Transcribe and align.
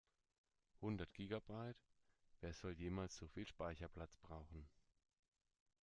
Hundert 0.81 1.13
Gigabyte, 1.13 1.77
wer 2.39 2.53
soll 2.53 2.71
jemals 2.73 3.15
so 3.15 3.27
viel 3.27 3.45
Speicherplatz 3.45 4.17
brauchen? 4.17 4.67